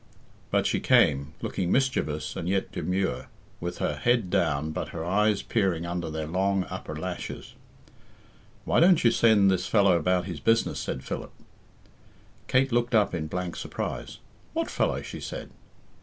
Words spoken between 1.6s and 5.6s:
mischievous and yet demure, with her head down but her eyes